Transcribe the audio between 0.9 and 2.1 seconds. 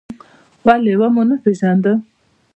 و مو نه پېژندم؟